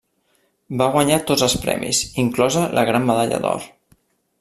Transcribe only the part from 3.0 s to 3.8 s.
medalla d'or.